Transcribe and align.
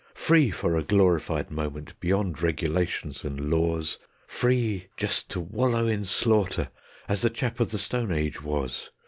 Free 0.15 0.49
for 0.49 0.75
a 0.75 0.81
glorified 0.83 1.51
moment, 1.51 1.93
beyond 1.99 2.41
regulations 2.41 3.23
and 3.23 3.51
laws, 3.51 3.99
Free 4.25 4.87
just 4.97 5.29
to 5.29 5.39
wallow 5.39 5.85
in 5.85 6.05
slaughter, 6.05 6.69
as 7.07 7.21
the 7.21 7.29
chap 7.29 7.59
of 7.59 7.69
the 7.69 7.77
Stone 7.77 8.11
Age 8.11 8.41
was. 8.41 8.89